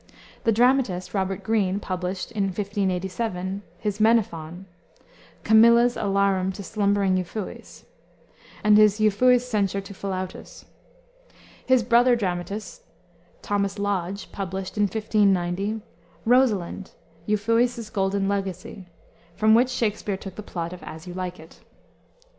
[0.45, 4.65] The dramatist, Robert Greene, published, in 1587, his Menaphon;
[5.43, 7.83] Camilla's Alarum to Slumbering Euphues,
[8.63, 10.65] and his Euphues's Censure to Philautus.
[11.63, 12.81] His brother dramatist,
[13.43, 15.81] Thomas Lodge, published; in 1590,
[16.25, 16.89] Rosalynde:
[17.27, 18.87] Euphues's Golden Legacy,
[19.35, 21.59] from which Shakspere took the plot of As You Like It.